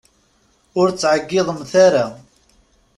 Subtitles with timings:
[0.79, 2.05] Ur ttɛeggiḍemt ara!